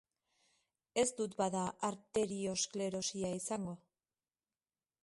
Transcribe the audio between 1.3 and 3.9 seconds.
bada, arteriosklerosia izango?